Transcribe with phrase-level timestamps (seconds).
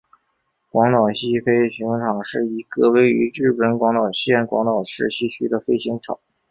[0.71, 6.17] 广岛西飞行场是一个位于日本广岛县广岛市西区的飞行场。